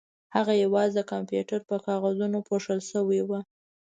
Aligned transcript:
هغه 0.35 0.53
یوازې 0.63 0.93
د 0.95 1.01
کمپیوټر 1.11 1.59
په 1.69 1.75
کاغذونو 1.87 2.37
پوښل 2.49 2.79
شوې 2.91 3.21
وه 3.29 3.39